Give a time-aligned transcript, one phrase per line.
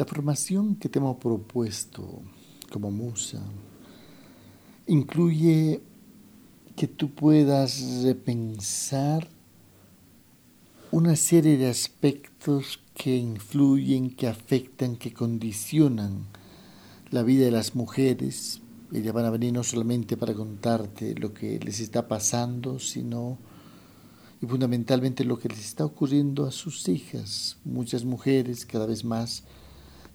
[0.00, 2.22] La formación que te hemos propuesto
[2.72, 3.38] como musa
[4.86, 5.82] incluye
[6.74, 9.28] que tú puedas repensar
[10.90, 16.24] una serie de aspectos que influyen, que afectan, que condicionan
[17.10, 18.62] la vida de las mujeres.
[18.94, 23.36] Ellas van a venir no solamente para contarte lo que les está pasando, sino
[24.40, 27.58] y fundamentalmente lo que les está ocurriendo a sus hijas.
[27.66, 29.44] Muchas mujeres cada vez más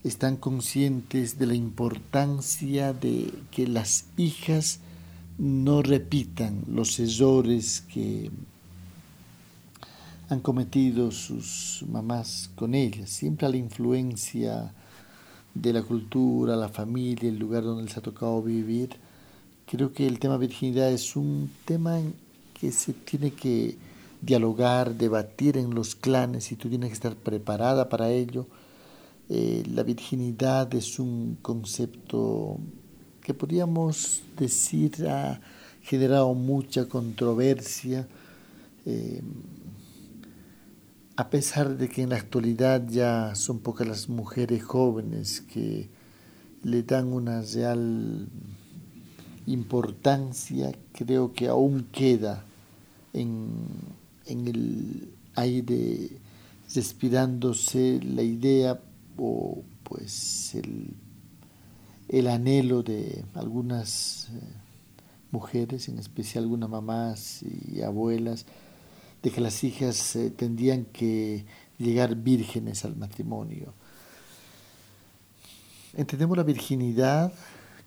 [0.06, 4.80] están conscientes de la importancia de que las hijas
[5.40, 8.30] no repitan los errores que
[10.30, 13.10] han cometido sus mamás con ellas.
[13.10, 14.72] Siempre la influencia
[15.56, 18.98] de la cultura, la familia, el lugar donde les ha tocado vivir.
[19.66, 22.00] Creo que el tema virginidad es un tema
[22.54, 23.76] que se tiene que
[24.22, 28.46] dialogar, debatir en los clanes y tú tienes que estar preparada para ello.
[29.28, 32.60] Eh, la virginidad es un concepto
[33.22, 35.42] que podríamos decir ha
[35.82, 38.08] generado mucha controversia.
[38.86, 39.22] Eh,
[41.16, 45.90] a pesar de que en la actualidad ya son pocas las mujeres jóvenes que
[46.64, 48.28] le dan una real
[49.48, 52.44] importancia, creo que aún queda
[53.14, 53.50] en,
[54.26, 56.10] en el aire
[56.74, 58.80] respirándose la idea
[59.18, 60.94] o pues el,
[62.10, 64.40] el anhelo de algunas eh,
[65.32, 68.46] mujeres, en especial algunas mamás y abuelas,
[69.22, 71.46] de que las hijas eh, tendrían que
[71.78, 73.74] llegar vírgenes al matrimonio.
[75.94, 77.34] Entendemos la virginidad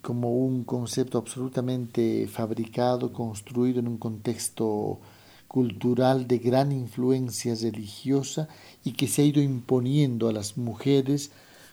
[0.00, 5.00] como un concepto absolutamente fabricado, construido en un contexto
[5.48, 8.48] cultural de gran influencia religiosa
[8.84, 11.30] y que se ha ido imponiendo a las mujeres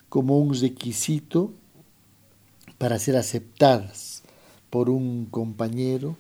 [0.10, 1.54] como un requisito
[2.78, 4.24] para ser aceptadas
[4.70, 6.18] por un compañero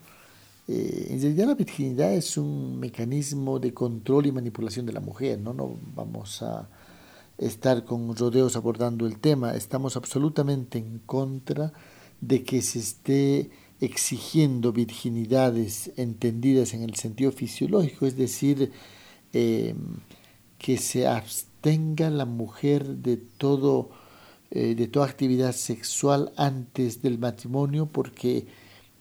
[0.68, 5.40] eh, en realidad la virginidad es un mecanismo de control y manipulación de la mujer,
[5.40, 5.54] ¿no?
[5.54, 6.68] No vamos a
[7.38, 11.74] estar con rodeos abordando el tema, estamos absolutamente en contra
[12.22, 18.72] de que se esté exigiendo virginidades entendidas en el sentido fisiológico, es decir,
[19.34, 19.78] em,
[20.58, 23.90] que se abstenga la mujer de todo
[24.52, 28.46] eh, de toda actividad sexual antes del matrimonio porque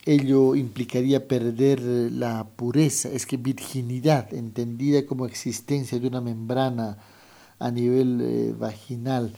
[0.05, 6.99] ello implicaría perder la pureza, es que virginidad, entendida como existencia de una membrana
[7.59, 9.33] a nivel eh, vaginal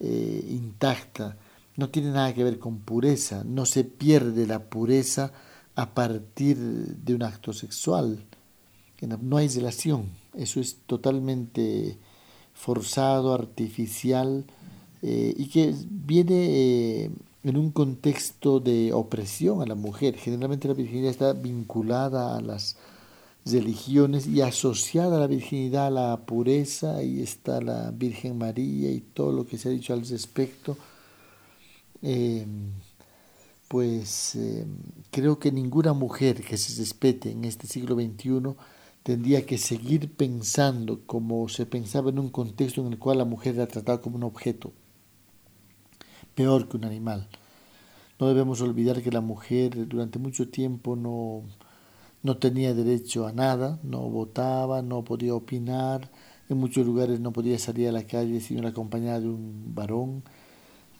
[0.00, 1.36] eh, intacta,
[1.76, 5.32] no tiene nada que ver con pureza, no se pierde la pureza
[5.74, 8.24] a partir de un acto sexual,
[9.20, 11.98] no hay relación, eso es totalmente
[12.54, 14.44] forzado, artificial
[15.02, 17.10] eh, y que viene
[17.44, 20.16] en un contexto de opresión a la mujer.
[20.16, 22.76] Generalmente la virginidad está vinculada a las
[23.44, 29.00] religiones y asociada a la virginidad a la pureza, ahí está la Virgen María y
[29.00, 30.76] todo lo que se ha dicho al respecto.
[32.02, 32.46] Eh,
[33.68, 34.66] pues eh,
[35.10, 38.54] creo que ninguna mujer que se respete en este siglo XXI
[39.02, 43.54] tendría que seguir pensando como se pensaba en un contexto en el cual la mujer
[43.54, 44.72] era tratada como un objeto
[46.34, 47.28] peor que un animal.
[48.18, 51.42] No debemos olvidar que la mujer durante mucho tiempo no,
[52.22, 56.10] no tenía derecho a nada, no votaba, no podía opinar,
[56.48, 60.22] en muchos lugares no podía salir a la calle sin acompañada de un varón.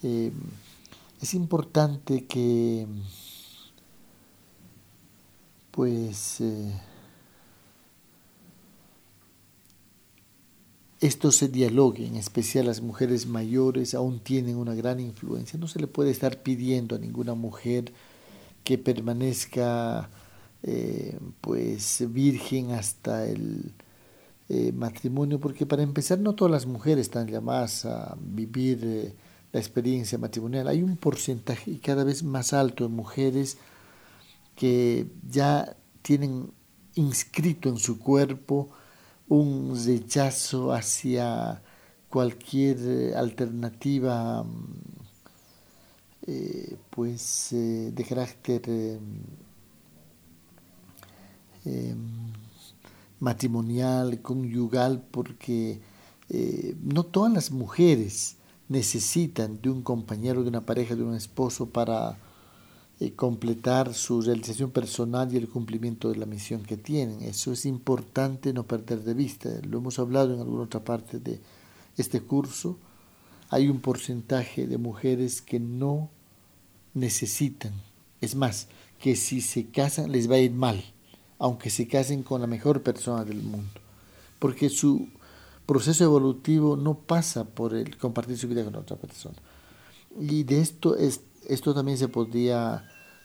[0.02, 0.32] Eh,
[1.22, 2.84] es importante que
[5.70, 6.72] pues eh,
[11.00, 15.58] esto se dialogue, en especial las mujeres mayores aún tienen una gran influencia.
[15.60, 17.92] No se le puede estar pidiendo a ninguna mujer
[18.64, 20.10] que permanezca
[20.64, 23.72] eh, pues virgen hasta el
[24.48, 29.14] eh, matrimonio, porque para empezar no todas las mujeres están llamadas a vivir
[29.52, 30.68] la experiencia matrimonial.
[30.68, 33.58] Hay un porcentaje cada vez más alto de mujeres
[34.56, 36.52] que ya tienen
[36.94, 38.70] inscrito en su cuerpo
[39.28, 41.62] un rechazo hacia
[42.08, 44.74] cualquier eh, alternativa mm,
[46.26, 49.00] eh, pues eh, de carácter em,
[53.20, 55.80] matrimonial, conyugal, porque
[56.82, 58.36] no todas las mujeres
[58.72, 62.18] necesitan de un compañero, de una pareja, de un esposo para
[62.98, 67.22] eh, completar su realización personal y el cumplimiento de la misión que tienen.
[67.22, 69.50] Eso es importante no perder de vista.
[69.68, 71.40] Lo hemos hablado en alguna otra parte de
[71.96, 72.78] este curso.
[73.50, 76.08] hay un porcentaje de mujeres que no
[76.94, 77.74] necesitan.
[78.20, 78.68] Es más,
[78.98, 80.82] que si se casan les va a ir mal,
[81.38, 83.80] aunque se casen con la mejor persona del mundo,
[84.38, 85.08] porque su
[85.66, 89.36] proceso evolutivo no pasa por el compartir su vida con otra persona.
[90.20, 92.84] Y de esto, es, esto también se podría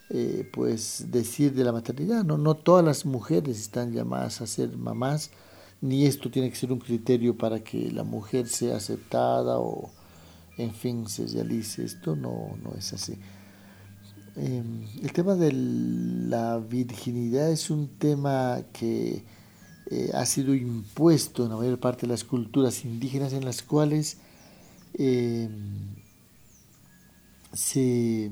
[0.10, 2.24] eh, pues decir de la maternidad.
[2.24, 2.38] ¿no?
[2.38, 5.32] no todas las mujeres están llamadas a ser mamás,
[5.82, 9.92] ni esto tiene que ser un criterio para que la mujer sea aceptada o,
[10.58, 11.84] en fin, se realice.
[11.84, 13.18] Esto no, no es así.
[14.38, 19.24] Em, el tema de la virginidad es un tema que
[19.90, 24.18] eh, ha sido impuesto en la mayor parte de las culturas indígenas en las cuales
[24.94, 25.96] em,
[27.54, 28.32] se,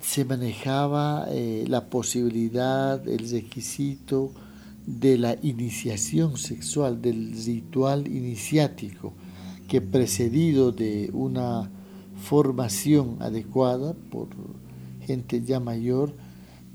[0.00, 4.30] se, manejaba eh, la posibilidad, el requisito
[4.86, 9.12] de la iniciación sexual, del ritual iniciático,
[9.66, 11.68] que precedido de una
[12.22, 14.28] formación adecuada por
[15.04, 16.14] gente ya mayor,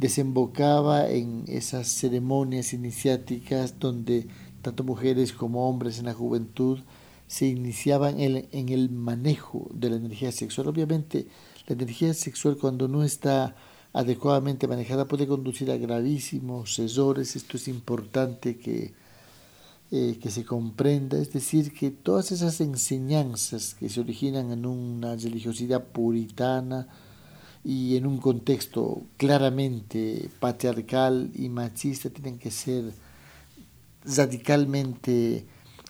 [0.01, 4.27] desembocaba en esas ceremonias iniciáticas donde
[4.63, 6.79] tanto mujeres como hombres en la juventud
[7.27, 10.67] se iniciaban en, el manejo de la energía sexual.
[10.69, 11.27] Obviamente,
[11.67, 13.55] la energía sexual cuando no está
[13.93, 17.35] adecuadamente manejada puede conducir a gravísimos errores.
[17.35, 18.93] Esto es importante que
[19.91, 25.15] eh, que se comprenda, es decir, que todas esas enseñanzas que se originan en una
[25.17, 26.87] religiosidad puritana
[27.63, 32.91] y en un contexto claramente patriarcal y machista tienen que ser
[34.03, 35.45] radicalmente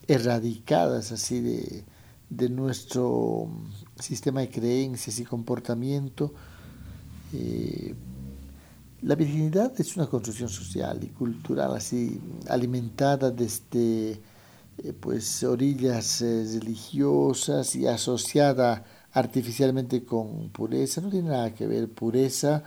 [0.07, 1.83] erradicadas así de,
[2.29, 3.50] de nuestro
[4.00, 6.33] sistema de creencias y comportamiento.
[7.33, 7.95] Eh,
[9.01, 14.21] la virginidad es una construcción social y cultural así alimentada desde
[14.77, 21.02] eh, pues orillas eh, religiosas y asociada artificialmente con pureza.
[21.02, 22.63] No tiene nada que ver pureza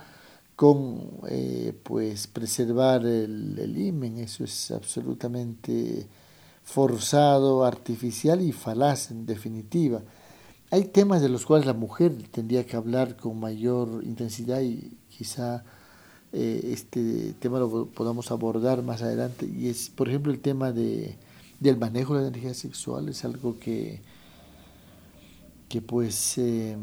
[0.55, 4.17] con eh, pues preservar el, el imen.
[4.19, 6.07] Eso es absolutamente
[6.63, 10.01] forzado, artificial y falaz en definitiva.
[10.71, 15.63] Hay temas de los cuales la mujer tendría que hablar con mayor intensidad y quizá
[16.33, 21.15] eh, este tema lo podamos abordar más adelante y es por ejemplo el tema de,
[21.59, 24.01] del manejo de la energía sexual es algo que
[25.69, 26.77] que pues eh,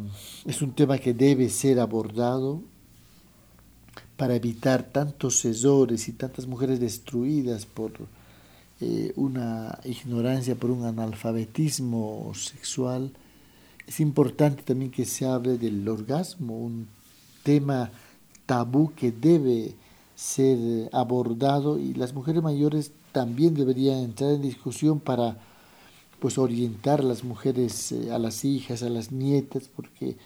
[0.45, 2.63] es un tema que debe ser abordado
[4.17, 7.93] para evitar tantos errores y tantas mujeres destruidas por
[8.81, 13.13] eh, una ignorancia, por un analfabetismo sexual.
[13.87, 16.89] Es importante también que se hable del orgasmo, un
[17.43, 17.91] tema
[18.47, 19.75] tabú que debe
[20.15, 25.39] ser abordado y las mujeres mayores también deberían entrar en discusión para
[26.23, 30.17] pues orientar a las mujeres, eh, a las hijas, a las nietas, porque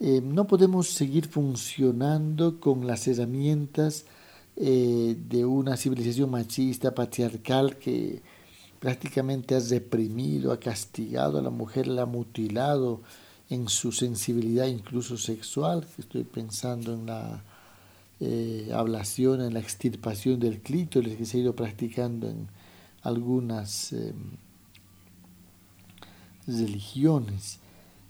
[0.00, 4.06] eh, no podemos seguir funcionando con las herramientas
[4.56, 8.22] eh, de una civilización machista, patriarcal, que
[8.80, 13.02] prácticamente ha reprimido, ha castigado a la mujer, la ha mutilado,
[13.50, 17.44] en su sensibilidad incluso sexual, estoy pensando en la
[18.74, 22.48] ablación, en la extirpación del clítoris que se ha ido practicando en
[23.02, 24.38] algunas em,
[26.46, 27.58] religiones.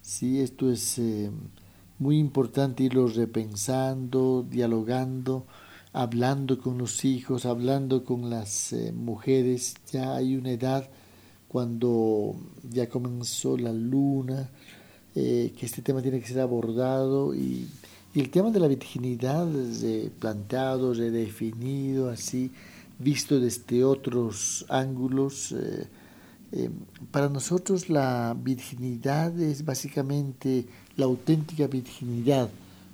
[0.03, 0.41] ¿sí?
[0.41, 1.33] Esto es em,
[1.99, 5.47] muy importante irlo repensando, dialogando,
[5.93, 9.75] hablando con los hijos, hablando con las eh, mujeres.
[9.93, 10.89] Ya hay una edad
[11.49, 12.37] cuando
[12.71, 14.51] ya comenzó la luna,
[15.15, 17.69] eh, que este tema tiene que ser abordado y,
[18.15, 22.51] el tema de la virginidad de planteado, redefinido, así,
[22.99, 25.55] visto desde otros ángulos.
[26.53, 26.71] Eh,
[27.11, 32.49] para nosotros la virginidad es básicamente la auténtica virginidad,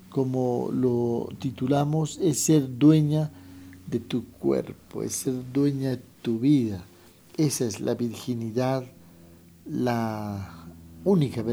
[0.09, 3.31] como lo titulamos, es ser dueña
[3.87, 6.83] de tu cuerpo, es ser dueña de tu vida.
[7.37, 8.83] Esa es la virginidad,
[9.65, 10.65] la
[11.03, 11.43] única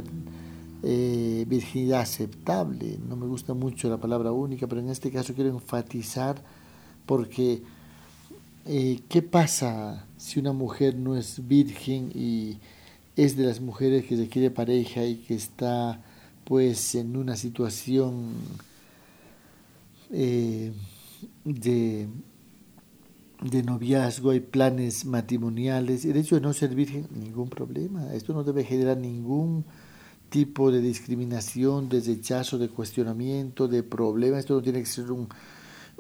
[0.83, 2.99] eh, virginidad aceptable.
[3.09, 6.43] No me gusta mucho la palabra única, pero en este caso quiero enfatizar
[7.07, 7.63] porque
[8.67, 12.59] eh, ¿qué pasa si una mujer no es virgen y
[13.17, 16.01] es de las mujeres que requiere pareja y que está
[16.45, 18.35] pues en una situación
[20.13, 20.73] eh,
[21.45, 22.07] de,
[23.43, 28.45] de noviazgo, hay planes matrimoniales, el hecho de no ser virgen, ningún problema, esto no
[28.45, 29.65] debe generar ningún
[30.29, 34.39] tipo de discriminación, de rechazo, de cuestionamiento, de problema.
[34.39, 35.29] Esto no tiene que ser un,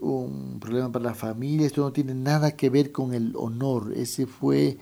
[0.00, 3.92] un problema para la familia, esto no tiene nada que ver con el honor.
[3.94, 4.78] Ese fue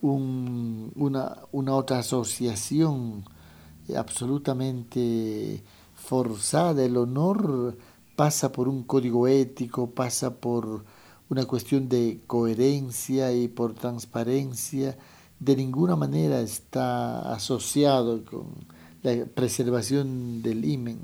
[0.00, 3.24] una, una otra asociación
[3.96, 5.62] absolutamente
[5.94, 6.84] forzada.
[6.84, 7.76] El honor
[8.16, 10.84] pasa por un código ético, pasa por
[11.28, 14.96] una cuestión de coherencia y por transparencia.
[15.38, 18.46] De ninguna manera está asociado con
[19.02, 20.98] la preservación del imen.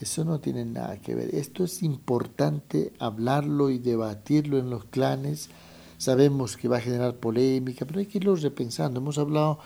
[0.00, 1.34] Eso no tiene nada que ver.
[1.34, 5.48] Esto es importante hablarlo y debatirlo en los clanes.
[5.98, 9.00] Sabemos que va a generar polémica, pero hay que irlo repensando.
[9.00, 9.58] Hemos hablado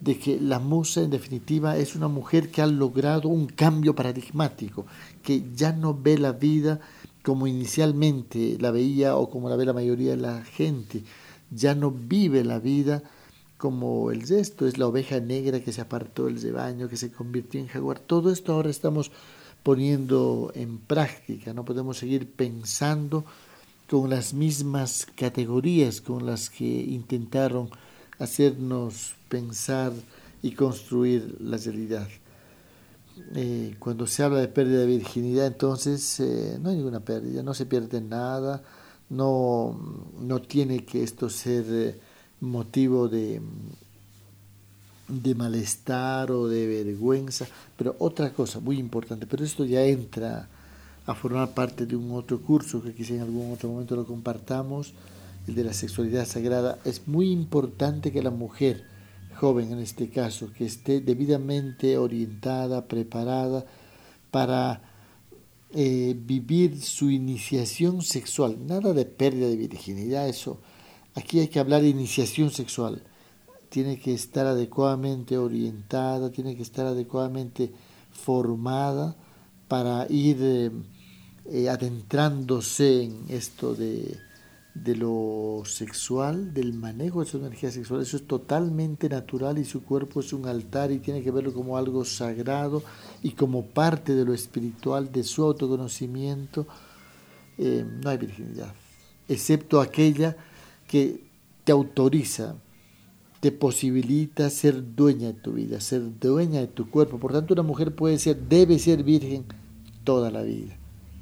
[0.00, 4.86] de que la musa en definitiva es una mujer que ha logrado un cambio paradigmático,
[5.22, 6.80] que ya no ve la vida
[7.22, 11.02] como inicialmente la veía o como la ve la mayoría de la gente,
[11.50, 13.02] ya no vive la vida
[13.56, 17.58] como el resto, es la oveja negra que se apartó del rebaño, que se convirtió
[17.58, 17.98] en jaguar.
[17.98, 19.10] Todo esto ahora estamos
[19.66, 23.24] poniendo en práctica, no podemos seguir pensando
[23.90, 27.70] con las mismas categorías con las que intentaron
[28.20, 29.92] hacernos pensar
[30.40, 32.06] y construir la realidad.
[33.34, 37.52] Eh, cuando se habla de pérdida de virginidad, entonces eh, no hay ninguna pérdida, no
[37.52, 38.62] se pierde nada,
[39.10, 42.00] no, no tiene que esto ser eh,
[42.38, 43.42] motivo de,
[45.08, 47.46] de malestar o de vergüenza,
[47.76, 50.48] pero otra cosa muy importante, pero esto ya entra
[51.06, 54.92] a formar parte de un otro curso que quizá en algún otro momento lo compartamos,
[55.46, 58.84] el de la sexualidad sagrada, es muy importante que la mujer,
[59.36, 63.64] joven en este caso, que esté debidamente orientada, preparada
[64.32, 64.82] para
[65.72, 68.56] eh, vivir su iniciación sexual.
[68.66, 70.58] Nada de pérdida de virginidad, eso.
[71.14, 73.02] Aquí hay que hablar de iniciación sexual.
[73.76, 77.70] Tiene que estar adecuadamente orientada, tiene que estar adecuadamente
[78.10, 79.14] formada
[79.68, 80.70] para ir eh,
[81.44, 84.16] eh, adentrándose en esto de
[84.84, 88.02] de lo sexual, del manejo de su energía sexual.
[88.02, 91.78] Eso es totalmente natural y su cuerpo es un altar y tiene que verlo como
[91.78, 92.82] algo sagrado
[93.22, 96.66] y como parte de lo espiritual, de su autoconocimiento.
[97.58, 98.74] Eh, no hay virginidad,
[99.28, 100.36] excepto aquella
[100.86, 101.24] que
[101.64, 102.54] te autoriza,
[103.46, 107.20] te posibilita ser dueña de tu vida, ser dueña de tu cuerpo.
[107.20, 109.44] Por tanto, una mujer puede ser, debe ser virgen
[110.02, 110.74] toda la vida.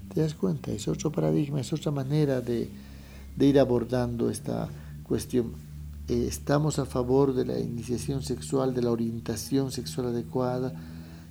[0.08, 0.72] ¿Te das cuenta?
[0.72, 2.70] Es otro paradigma, es otra manera de,
[3.36, 4.70] de ir abordando esta
[5.02, 5.52] cuestión.
[6.08, 10.72] Eh, estamos a favor de la iniciación sexual, de la orientación sexual adecuada,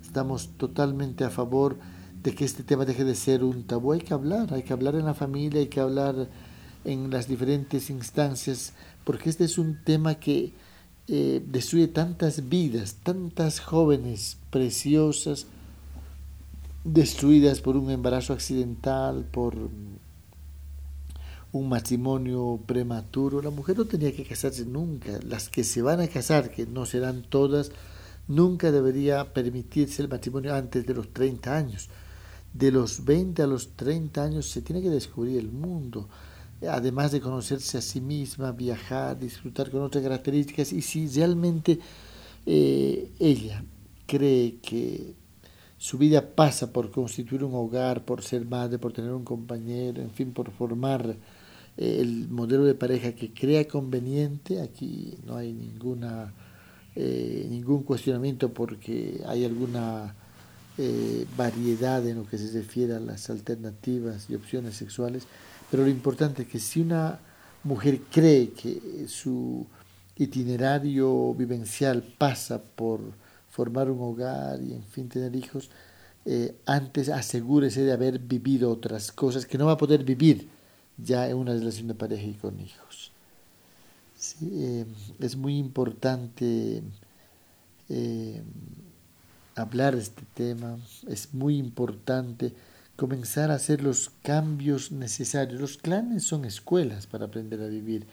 [0.04, 1.76] estamos totalmente a favor
[2.22, 3.94] de que este tema deje de ser un tabú.
[3.94, 6.30] Hay que hablar, hay que hablar en la familia, hay que hablar
[6.86, 8.74] en las diferentes instancias,
[9.04, 10.54] porque este es un tema que
[11.07, 15.48] eh, destruye tantas vidas, tantas jóvenes preciosas,
[16.83, 19.55] destruidas por un embarazo accidental, por
[21.51, 23.41] un matrimonio prematuro.
[23.41, 25.19] La mujer no tenía que casarse nunca.
[25.27, 27.72] Las que se van a casar, que no serán todas,
[28.27, 31.89] nunca debería permitirse el matrimonio antes de los 30 años.
[32.53, 36.07] De los 20 a los 30 años se tiene que descubrir el mundo,
[36.70, 40.74] además de conocerse a sí misma, viajar, disfrutar con otras características.
[40.74, 41.79] Y si realmente
[42.46, 43.63] eh, ella
[44.05, 45.15] cree que
[45.77, 50.12] su vida pasa por constituir un hogar, por ser madre, por tener un compañero, en
[50.12, 51.17] fin, por formar
[51.75, 56.34] el modelo de pareja que crea conveniente, aquí no hay ninguna,
[56.96, 60.15] eh, ningún cuestionamiento porque hay alguna
[60.77, 65.27] eh, variedad en lo que se refiere a las alternativas y opciones sexuales,
[65.74, 67.20] pero lo importante es que si una
[67.63, 69.65] mujer cree que su
[70.15, 73.00] itinerario vivencial pasa por
[73.50, 75.72] formar un hogar y en fin tener hijos,
[76.25, 80.48] eh, antes asegúrese de haber vivido otras cosas que no va a poder vivir
[80.96, 83.12] ya en una relación de pareja y con hijos.
[84.44, 84.86] Eh,
[85.20, 86.84] es muy importante
[87.89, 88.44] eh,
[89.56, 90.77] hablar de este tema,
[91.08, 92.53] es muy importante
[92.96, 95.60] comenzar a hacer los cambios necesarios.
[95.60, 98.06] Los clanes son escuelas para aprender a vivir,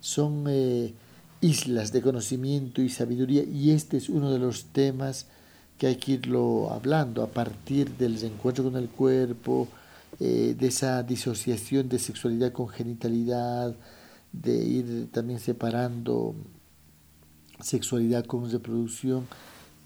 [0.00, 0.94] son eh,
[1.40, 5.26] islas de conocimiento y sabiduría y este es uno de los temas
[5.78, 9.68] que hay que irlo hablando a partir del encuentro con el cuerpo,
[10.18, 13.76] eh, de esa disociación de sexualidad con genitalidad,
[14.32, 16.34] de ir también separando
[17.60, 19.26] sexualidad con reproducción.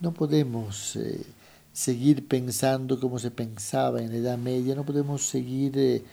[0.00, 1.22] No podemos eh,
[1.72, 6.04] seguir pensando como se pensaba en la Edad Media, no podemos seguir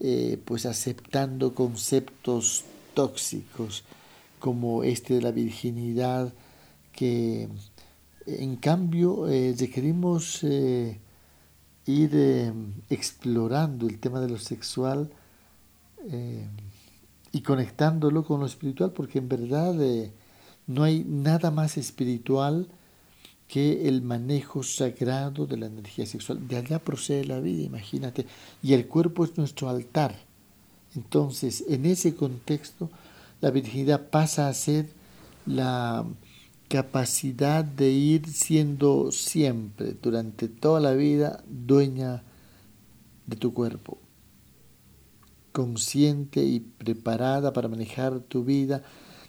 [0.00, 3.84] eh, pues aceptando conceptos tóxicos
[4.38, 6.32] como este de la virginidad,
[6.92, 7.48] que
[8.26, 9.26] en cambio
[11.88, 12.52] ir eh,
[12.90, 15.10] explorando el tema de lo sexual
[16.10, 16.46] eh,
[17.32, 20.12] y conectándolo con lo espiritual, porque en verdad eh,
[20.66, 22.68] No hay nada más espiritual
[23.48, 26.46] que el manejo sagrado de la energía sexual.
[26.46, 28.26] De allá procede la vida, imagínate.
[28.62, 30.14] Y el cuerpo es nuestro altar.
[30.94, 32.90] Entonces, en ese contexto,
[33.40, 34.90] la virginidad pasa a ser
[35.46, 36.04] la
[36.68, 42.22] capacidad de ir siendo siempre, durante toda la vida, dueña
[43.26, 43.98] de tu cuerpo,
[45.52, 48.82] consciente y preparada para manejar tu vida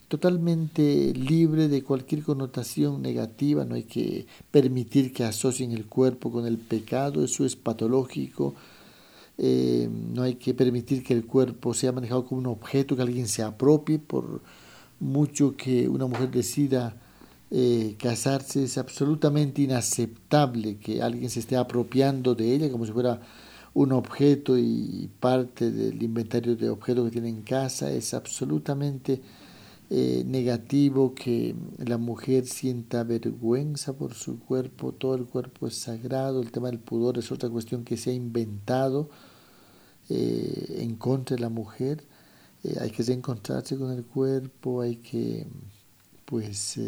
[0.10, 6.48] totalmente libre de cualquier connotación negativa, no hay que permitir que asocien el cuerpo con
[6.48, 8.56] el pecado, eso es patológico,
[9.38, 13.28] eh, no hay que permitir que el cuerpo sea manejado como un objeto, que alguien
[13.28, 14.42] se apropie, por
[15.00, 16.96] mucho que una mujer decida
[17.52, 23.22] eh, casarse, es absolutamente inaceptable que alguien se esté apropiando de ella como si fuera
[23.76, 29.22] un objeto y parte del inventario de objetos que tiene en casa, es absolutamente
[29.92, 36.44] eh, negativo que la mujer sienta vergüenza por su cuerpo, todo el cuerpo es sagrado,
[36.44, 39.10] el tema del pudor es otra cuestión que se ha inventado
[40.10, 42.04] eh, en contra de la mujer,
[42.64, 45.48] eh, hay que reencontrarse con el cuerpo, hay que
[46.26, 46.80] pues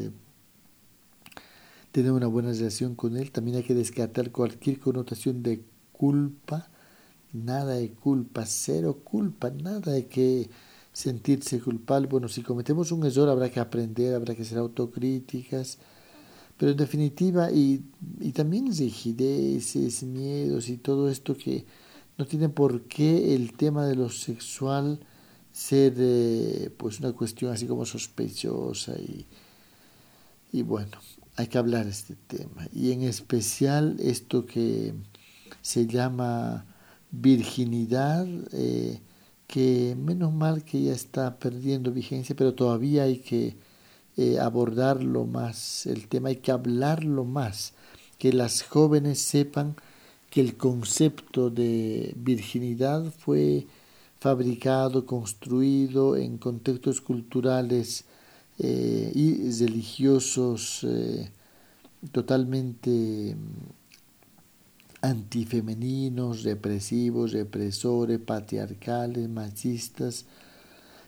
[1.92, 6.70] tener una buena relación con él, también hay que descartar cualquier connotación de culpa,
[7.34, 10.52] nada de culpa, cero culpa, nada de que
[11.02, 12.08] sentirse culpable.
[12.08, 15.78] Bueno, si cometemos un error habrá que aprender, habrá que ser autocríticas,
[16.58, 17.84] pero en definitiva, y,
[18.20, 21.66] y también rigideces, miedos y todo esto que
[22.18, 25.00] no tiene por qué el tema de lo sexual
[25.52, 29.26] ser eh, pues una cuestión así como sospechosa y,
[30.52, 30.98] y bueno,
[31.36, 32.68] hay que hablar de este tema.
[32.74, 34.94] Y en especial esto que
[35.62, 36.66] se llama
[37.12, 39.02] virginidad, eh,
[39.52, 43.58] que menos mal que ya está perdiendo vigencia, pero todavía hay que
[44.18, 47.74] eh, abordarlo más, el tema hay que hablarlo más,
[48.18, 49.76] que las jóvenes sepan
[50.30, 53.68] que el concepto de virginidad fue
[54.20, 58.06] fabricado, construido en contextos culturales
[58.58, 61.30] eh, y religiosos eh,
[62.14, 63.36] totalmente
[65.02, 70.26] antifemeninos, represivos, represores, patriarcales, machistas.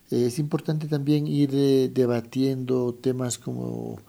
[0.10, 4.00] es importante también ir eh, debatiendo temas como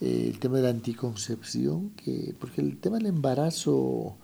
[0.00, 4.14] eh, el tema de la anticoncepción, que, porque el tema del embarazo,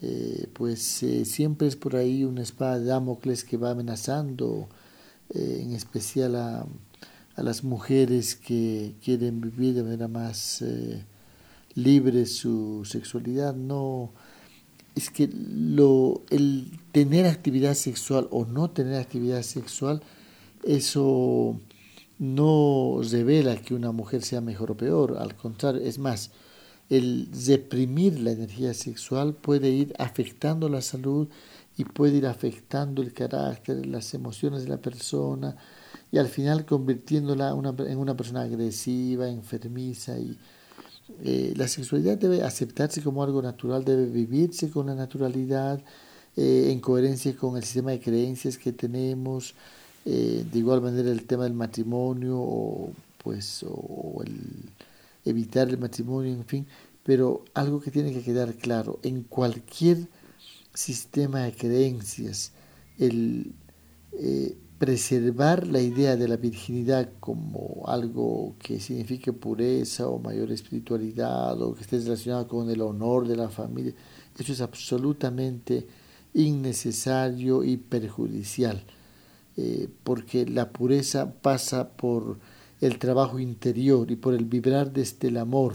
[0.00, 4.68] eh, pues siempre es por ahí una espada de Damocles que va amenazando,
[5.34, 6.66] en especial a,
[7.36, 10.62] a, las mujeres que quieren vivir de manera más
[11.74, 14.10] libre su sexualidad, no
[14.94, 20.02] es que lo, el tener actividad sexual o no tener actividad sexual,
[20.64, 21.58] eso
[22.18, 26.30] no revela que una mujer sea mejor o peor, al contrario, es más,
[26.90, 31.28] el reprimir la energía sexual puede ir afectando la salud
[31.76, 35.56] y puede ir afectando el carácter, las emociones de la persona
[36.10, 40.36] y al final convirtiéndola en una persona agresiva, enfermiza y,
[41.22, 45.82] eh, la sexualidad debe aceptarse como algo natural, debe vivirse con la naturalidad,
[46.36, 49.54] eh, en coherencia con el sistema de creencias que tenemos,
[50.04, 54.22] eh, de igual manera el tema del matrimonio o pues o
[55.24, 56.66] evitar el matrimonio, en fin,
[57.04, 60.08] pero algo que tiene que quedar claro, en cualquier
[60.74, 62.52] sistema de creencias,
[62.98, 63.52] el
[64.82, 71.72] preservar la idea de la virginidad como algo que signifique pureza o mayor espiritualidad o
[71.72, 73.94] que esté relacionado con el honor de la familia,
[74.36, 75.86] eso es absolutamente
[76.34, 78.82] innecesario y perjudicial,
[79.56, 82.40] eh, porque la pureza pasa por
[82.80, 85.74] el trabajo interior y por el vibrar desde el amor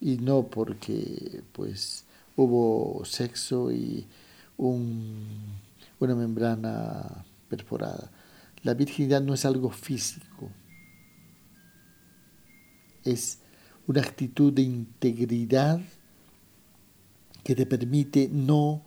[0.00, 4.06] y no porque pues hubo sexo y
[4.56, 5.26] un,
[6.00, 8.10] una membrana perforada.
[8.62, 10.50] La virginidad no es algo físico,
[13.04, 13.38] es
[13.86, 15.80] una actitud de integridad
[17.42, 18.82] que te permite no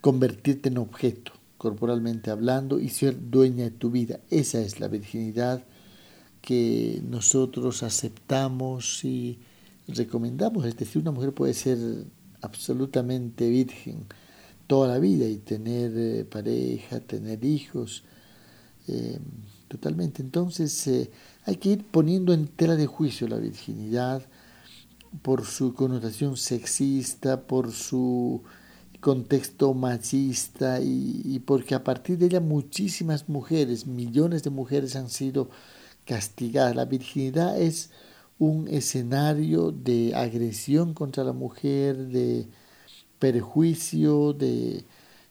[0.00, 4.20] convertirte en objeto, corporalmente hablando, y ser dueña de tu vida.
[4.30, 5.64] Esa es la virginidad
[6.40, 9.38] que nosotros aceptamos y
[9.88, 10.64] recomendamos.
[10.64, 11.78] Es decir, una mujer puede ser
[12.40, 14.06] absolutamente virgen
[14.66, 18.04] toda la vida y tener eh, pareja, tener hijos,
[18.88, 19.18] eh,
[19.68, 20.22] totalmente.
[20.22, 21.10] Entonces eh,
[21.44, 24.22] hay que ir poniendo en tela de juicio la virginidad
[25.22, 28.42] por su connotación sexista, por su
[29.00, 35.48] contexto machista y, porque a partir de ella muchísimas mujeres, millones de mujeres han sido
[36.04, 36.74] castigadas.
[36.74, 37.90] La virginidad es
[38.38, 42.48] un escenario de agresión contra la mujer, de
[43.18, 44.84] perjuicio, de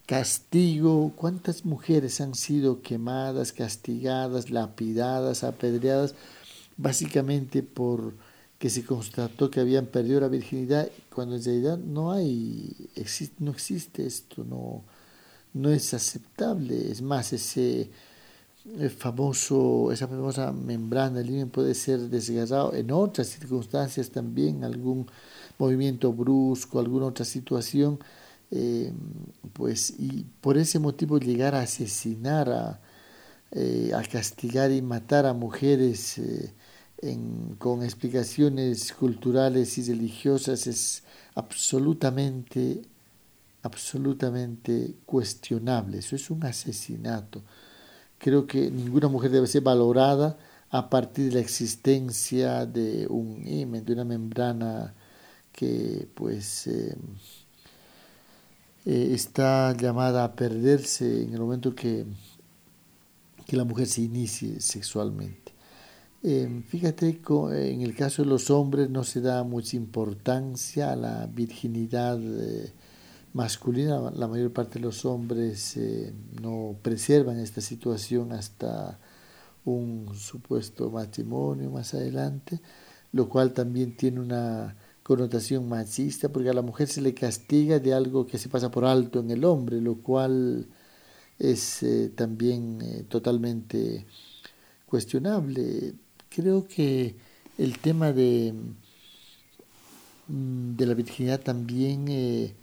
[0.06, 1.14] castigo.
[1.16, 6.16] ¿Cuántas mujeres han sido quemadas, castigadas, lapidadas, apedreadas,
[6.78, 8.14] básicamente por
[8.60, 13.52] que se constató que habían perdido la virginidad, cuando en realidad no hay, existe, no
[13.52, 14.84] existe esto, no,
[15.54, 16.90] no es aceptable.
[16.92, 17.90] Es más, ese
[18.98, 25.08] famoso, esa famosa membrana del puede ser desgarrado en otras circunstancias también, algún
[25.60, 28.00] movimiento brusco, alguna otra situación,
[28.52, 28.94] eh,
[29.54, 32.82] pues y por ese motivo llegar a asesinar, a,
[33.52, 36.54] eh, a castigar y matar a mujeres eh,
[37.60, 41.04] con explicaciones culturales y religiosas es
[41.36, 42.82] absolutamente,
[43.64, 46.00] absolutamente cuestionable.
[46.00, 47.44] Eso es un asesinato.
[48.18, 50.38] Creo que ninguna mujer debe ser valorada
[50.70, 54.94] a partir de la existencia de un imen, de una membrana
[55.52, 56.96] que pues eh,
[58.86, 62.06] eh, está llamada a perderse en el momento que,
[63.46, 65.54] que la mujer se inicie sexualmente.
[66.28, 67.22] Em, fíjate,
[67.70, 72.74] en el caso de los hombres no se da mucha importancia a la virginidad eh,
[73.34, 74.10] masculina.
[74.12, 78.98] La mayor parte de los hombres eh, no preservan esta situación hasta
[79.66, 82.60] un supuesto matrimonio más adelante,
[83.12, 87.94] lo cual también tiene una connotación machista, porque a la mujer se le castiga de
[87.94, 90.68] algo que se pasa por alto en el hombre, lo cual
[91.40, 94.06] es eh, también totalmente
[94.88, 95.96] cuestionable
[96.36, 97.16] creo que
[97.58, 98.54] el tema de,
[100.28, 102.54] mm, de la virginidad también eh,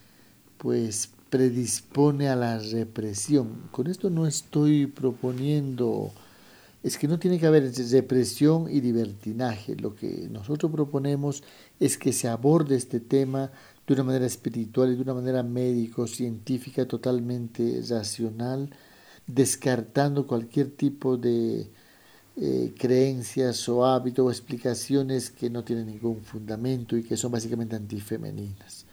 [0.59, 3.68] pues predispone a la represión.
[3.70, 6.12] Con esto no estoy proponiendo,
[6.83, 9.74] es que no tiene que haber represión y libertinaje.
[9.76, 11.42] Lo que nosotros proponemos
[11.84, 13.50] es que se aborde este tema
[13.86, 18.70] de una manera espiritual y de una manera médico, científica, totalmente racional,
[19.26, 21.70] descartando cualquier tipo de
[22.36, 27.74] eh, creencias o hábitos o explicaciones que no tienen ningún fundamento y que son básicamente
[27.74, 28.86] antifemeninas.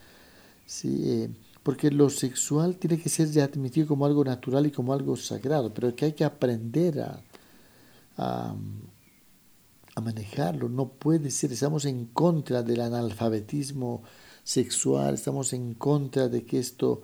[0.65, 1.01] ¿sí?
[1.05, 1.29] Eh,
[1.61, 5.71] porque lo sexual tiene que ser ya admitido como algo natural y como algo sagrado,
[5.73, 7.01] pero que hay que aprender
[8.17, 8.55] a,
[10.01, 10.69] manejarlo.
[10.69, 14.03] No puede ser, estamos en contra del analfabetismo
[14.43, 17.01] sexual, estamos en contra de que esto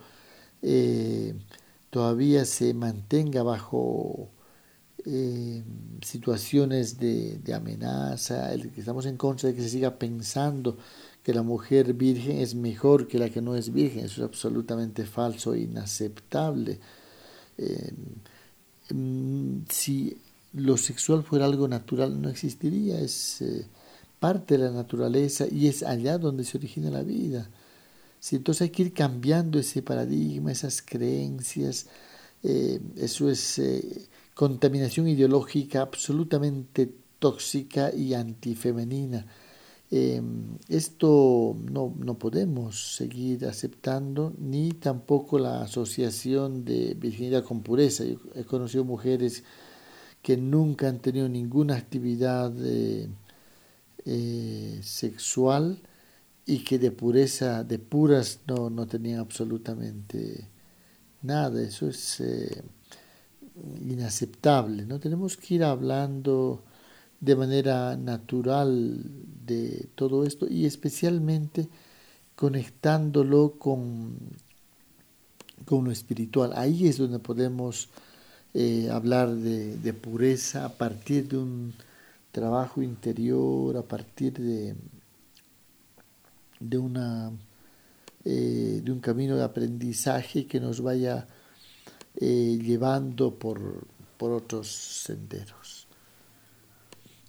[0.61, 1.35] eh,
[1.89, 4.29] todavía se mantenga bajo
[5.05, 5.63] eh,
[6.01, 10.77] situaciones de, amenaza, estamos en contra de que se siga pensando
[11.21, 14.05] que la mujer virgen es mejor que la que no es virgen.
[14.05, 16.79] Eso es absolutamente falso e inaceptable.
[17.57, 17.93] Eh,
[18.91, 20.17] mm, si
[20.55, 22.99] lo sexual fuera algo natural, no existiría.
[22.99, 23.65] Es eh,
[24.19, 27.49] parte de la naturaleza y es allá donde se origina la vida.
[28.19, 31.87] Si entonces hay que ir cambiando ese paradigma, esas creencias.
[32.43, 33.61] eso es
[34.33, 39.25] contaminación ideológica absolutamente tóxica y antifemenina.
[39.91, 48.03] Em, esto no, no, podemos seguir aceptando, ni tampoco la asociación de virginidad con pureza.
[48.03, 49.43] Yo he conocido mujeres
[50.25, 53.07] que nunca han tenido ninguna actividad eh,
[54.05, 55.83] eh, sexual
[56.47, 60.49] y que de pureza, de puras, no, no tenían absolutamente
[61.21, 61.61] nada.
[61.61, 62.63] Eso es eh,
[63.87, 64.87] inaceptable.
[64.87, 64.99] ¿no?
[64.99, 66.63] Tenemos que ir hablando
[67.19, 69.03] de manera natural
[69.45, 71.69] de todo esto y especialmente
[72.35, 74.17] conectándolo con,
[75.65, 76.51] con lo espiritual.
[76.55, 77.89] Ahí es donde podemos
[78.57, 81.73] eh, hablar de, pureza a partir de un
[82.31, 84.75] trabajo interior, a partir de,
[86.61, 87.33] de, una,
[88.23, 91.27] eh, de un camino de aprendizaje que nos vaya
[92.15, 93.85] eh, llevando por,
[94.17, 95.85] por otros senderos.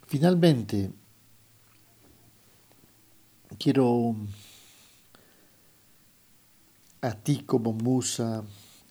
[0.07, 0.93] Finalmente,
[3.59, 4.15] quiero
[7.01, 8.45] a ti como musa,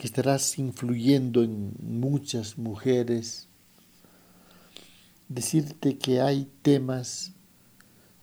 [0.06, 3.48] estarás influyendo en muchas mujeres,
[5.28, 7.34] decirte que hay temas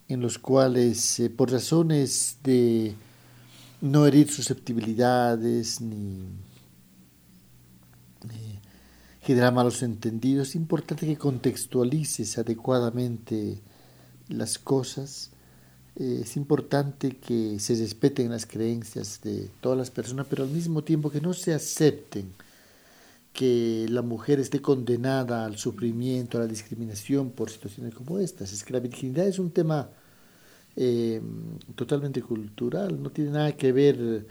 [0.07, 2.95] en los cuales, eh, por razones de
[3.81, 6.27] no herir susceptibilidades ni
[9.23, 10.49] generar malos entendidos.
[10.49, 13.61] Es importante que contextualices adecuadamente
[14.27, 15.31] las cosas.
[15.95, 20.83] Eh, es importante que se respeten las creencias de todas las personas, pero al mismo
[20.83, 22.33] tiempo que no se acepten
[23.33, 28.53] que la mujer esté condenada al sufrimiento, a la discriminación por situaciones como estas.
[28.53, 29.89] Es que la virginidad es un tema
[30.75, 31.21] eh,
[31.75, 34.27] totalmente cultural, no tiene nada que ver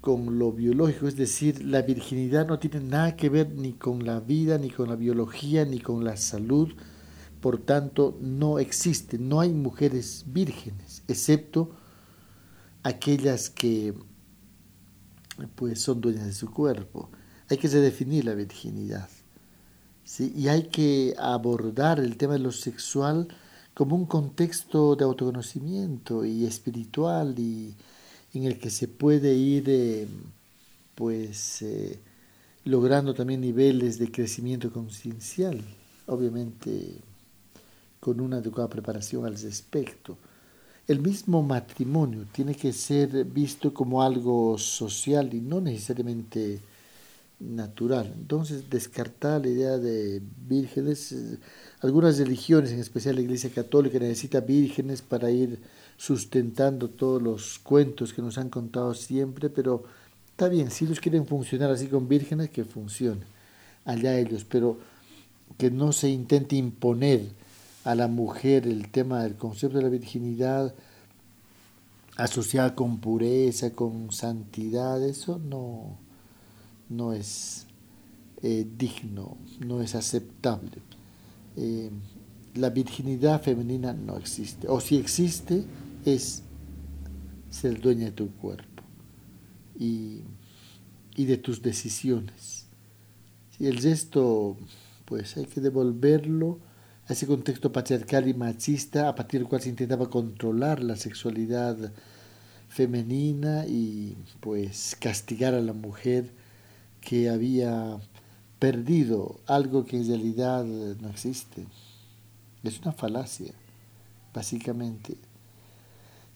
[0.00, 4.20] con lo biológico, es decir, la virginidad no tiene nada que ver ni con la
[4.20, 6.68] vida, ni con la biología, ni con la salud,
[7.44, 11.76] por tanto no existe, no hay mujeres vírgenes, excepto
[12.82, 13.92] aquellas que
[15.54, 17.10] pues son dueñas de su cuerpo.
[17.50, 19.10] Hay que redefinir la virginidad.
[20.18, 23.28] Y hay que abordar el tema de lo sexual
[23.74, 27.74] como un contexto de autoconocimiento y espiritual y
[28.32, 30.08] en el que se puede ir eh,
[30.94, 32.00] pues eh,
[32.64, 35.62] logrando también niveles de crecimiento conciencial,
[36.06, 37.02] obviamente
[38.04, 40.18] con una adecuada preparación al respecto.
[40.86, 46.60] El mismo matrimonio tiene que ser visto como algo social y no necesariamente
[47.40, 48.12] natural.
[48.14, 51.14] Entonces, descartar la idea de vírgenes,
[51.80, 55.58] algunas religiones, en especial la Iglesia Católica, necesita vírgenes para ir
[55.96, 59.84] sustentando todos los cuentos que nos han contado siempre, pero
[60.28, 63.22] está bien, si ellos quieren funcionar así con vírgenes, que funcione,
[63.86, 64.76] allá ellos, pero
[65.56, 67.43] que no se intente imponer
[67.84, 70.74] a la mujer el tema del concepto de la virginidad
[72.16, 75.98] asociada con pureza, con santidad, eso no,
[76.88, 77.66] no es
[78.42, 80.78] eh, digno, no es aceptable.
[81.56, 81.90] Eh,
[82.54, 85.64] la virginidad femenina no existe, o si existe
[86.04, 86.42] es
[87.50, 88.82] ser dueña de tu cuerpo
[89.78, 90.20] y,
[91.16, 92.66] y de tus decisiones.
[93.58, 94.56] Y el gesto,
[95.04, 96.58] pues hay que devolverlo
[97.08, 101.92] a ese contexto patriarcal y machista a partir del cual se intentaba controlar la sexualidad
[102.68, 106.30] femenina y pues castigar a la mujer
[107.00, 107.98] que había
[108.58, 111.66] perdido algo que en realidad no existe.
[112.62, 113.52] Es una falacia,
[114.32, 115.16] básicamente.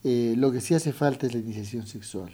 [0.05, 2.31] Eh, lo que sí hace falta es la iniciación sexual.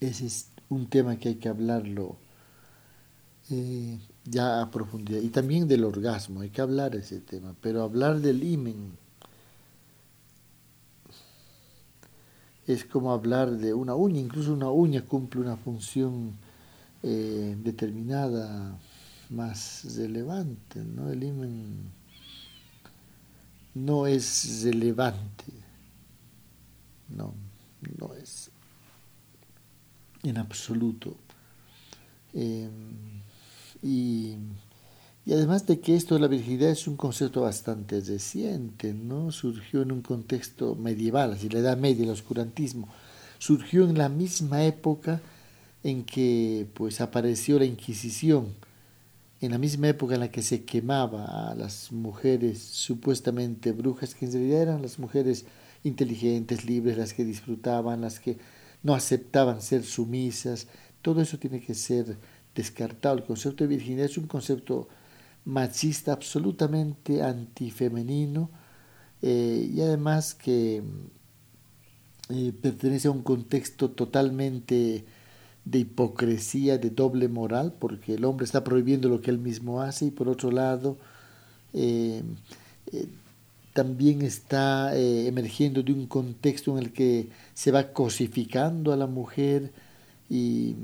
[0.00, 2.16] Ese es un tema que hay que hablarlo
[3.50, 5.20] eh, ya a profundidad.
[5.20, 7.54] Y también del orgasmo, hay que hablar de ese tema.
[7.60, 8.92] Pero hablar del imen
[12.66, 16.32] es como hablar de una uña, incluso una uña cumple una función
[17.02, 18.76] eh, determinada
[19.30, 21.10] más relevante, ¿no?
[21.10, 21.92] El imen
[23.74, 25.44] no es relevante,
[27.08, 27.34] no,
[27.98, 28.50] no es
[30.22, 31.16] en absoluto.
[32.34, 32.68] Eh,
[33.86, 39.32] y además de que esto de la virginidad es un concepto bastante reciente, ¿no?
[39.32, 42.88] Surgió en un contexto medieval, así la Edad Media, el oscurantismo.
[43.38, 45.20] Surgió en la misma época
[45.82, 48.54] en que pues apareció la Inquisición,
[49.40, 54.26] en la misma época en la que se quemaba a las mujeres supuestamente brujas, que
[54.26, 55.44] en realidad eran las mujeres
[55.82, 58.38] inteligentes, libres, las que disfrutaban, las que
[58.82, 60.68] no aceptaban ser sumisas.
[61.02, 62.16] Todo eso tiene que ser
[62.56, 63.16] descartado.
[63.16, 64.88] El concepto de virginidad es un concepto
[65.46, 68.50] machista, absolutamente antifemenino
[69.22, 70.82] eh, y además que
[72.28, 75.04] eh, pertenece a un contexto totalmente
[75.64, 80.06] de hipocresía, de doble moral, porque el hombre está prohibiendo lo que él mismo hace
[80.06, 80.96] y por otro lado
[81.72, 82.22] eh,
[83.72, 89.70] también está emergiendo de un contexto en el que se va cosificando a la mujer
[90.30, 90.76] y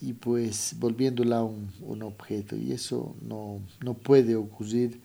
[0.00, 5.00] y pues volviéndola un, un objeto y eso no, no puede ocurrir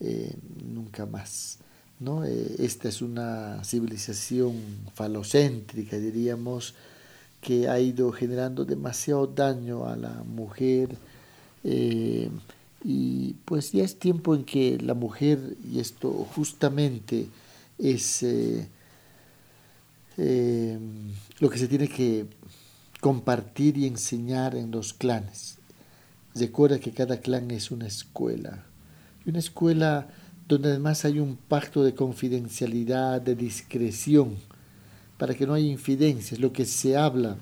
[0.00, 0.32] eh,
[0.64, 1.58] nunca más.
[1.98, 2.24] ¿no?
[2.24, 4.54] Eh, esta es una civilización
[4.94, 6.74] falocéntrica, diríamos,
[7.40, 10.96] que ha ido generando demasiado daño a la mujer
[11.64, 12.30] eh,
[12.82, 15.38] y pues ya es tiempo en que la mujer,
[15.70, 17.26] y esto justamente
[17.78, 18.24] es
[21.40, 22.26] lo que se tiene que
[23.00, 25.58] compartir y enseñar en los clanes.
[26.34, 28.64] Recuerda que cada clan es una escuela.
[29.24, 30.08] Y una escuela
[30.46, 34.36] donde además hay un pacto de confidencialidad, de discreción,
[35.18, 36.40] para que no haya infidencias.
[36.40, 37.36] Lo que se habla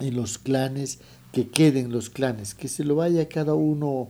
[0.00, 0.98] en los clanes,
[1.32, 4.08] que quede en los clanes, que se lo vaya cada uno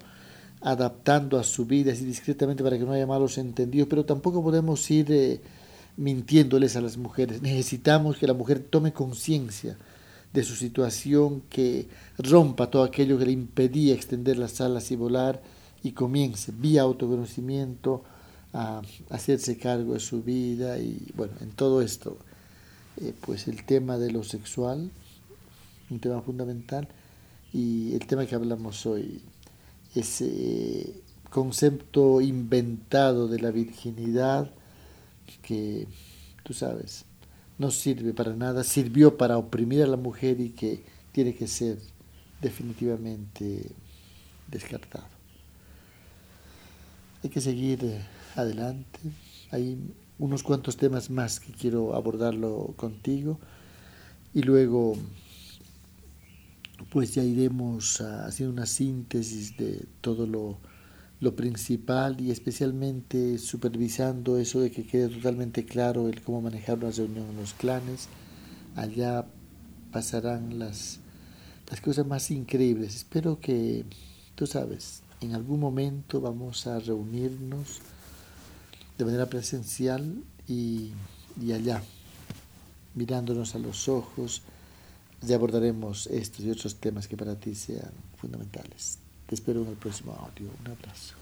[0.61, 4.89] adaptando a su vida así discretamente para que no haya malos entendidos, pero tampoco podemos
[4.91, 5.41] ir eh,
[5.97, 7.43] mintiéndoles a las mujeres.
[7.43, 9.77] Necesitamos que la mujer tome conciencia
[10.33, 15.43] de su situación, que rompa todo aquello que le impedía extender las alas y volar
[15.83, 18.05] y comience vía autoconocimiento
[18.53, 22.17] a hacerse cargo de su vida y bueno, en todo esto,
[23.01, 24.91] eh, pues el tema de lo sexual
[25.93, 26.89] un tema fundamental
[27.53, 29.21] y el tema que hablamos hoy,
[29.95, 34.51] ese concepto inventado de la virginidad
[35.43, 35.87] que,
[36.45, 37.05] tú sabes,
[37.63, 41.79] no sirve para nada, sirvió para oprimir a la mujer y que tiene que ser
[42.41, 43.71] definitivamente
[44.49, 45.07] descartado.
[47.23, 48.03] Hay que seguir
[48.35, 48.99] adelante.
[49.53, 49.79] Hay
[50.19, 53.39] unos cuantos temas más que quiero abordarlo contigo
[54.35, 54.97] y luego
[56.91, 60.59] pues ya iremos haciendo una síntesis de todo lo,
[61.23, 66.91] lo principal y especialmente supervisando eso de que quede totalmente claro el cómo manejar una
[66.91, 68.09] reunión en los clanes.
[68.75, 69.25] Allá
[69.93, 70.99] pasarán las,
[71.71, 72.97] las cosas más increíbles.
[72.97, 73.85] Espero que,
[74.35, 77.81] tú sabes, en algún momento vamos a reunirnos
[78.99, 80.91] de manera presencial y,
[81.41, 81.85] y allá,
[82.97, 84.43] mirándonos a los ojos,
[85.21, 89.02] ya abordaremos estos y otros temas que para ti sean fundamentales.
[89.33, 90.51] Te espero en el próximo audio.
[90.61, 91.15] Un abrazo.